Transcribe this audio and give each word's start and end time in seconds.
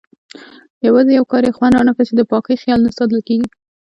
یوازې 0.87 1.11
یو 1.17 1.25
کار 1.31 1.41
یې 1.47 1.55
خوند 1.57 1.75
رانه 1.75 1.91
کړ 1.95 2.03
چې 2.09 2.13
د 2.17 2.21
پاکۍ 2.31 2.55
خیال 2.63 2.79
نه 2.85 2.91
ساتل 2.97 3.21
کېږي. 3.27 3.47